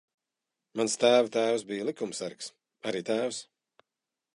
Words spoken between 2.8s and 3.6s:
Arī tēvs.